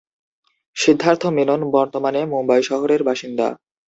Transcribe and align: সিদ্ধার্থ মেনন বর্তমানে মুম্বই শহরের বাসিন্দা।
সিদ্ধার্থ 0.77 1.23
মেনন 1.35 1.61
বর্তমানে 1.75 2.21
মুম্বই 2.31 2.61
শহরের 2.69 3.01
বাসিন্দা। 3.03 3.47